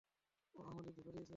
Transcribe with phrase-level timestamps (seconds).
[0.55, 1.29] ও আমাদের ধোঁকা দিয়েছে।